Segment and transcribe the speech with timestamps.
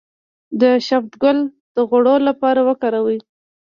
[0.61, 1.39] د شبت ګل
[1.75, 3.17] د غوړ لپاره وکاروئ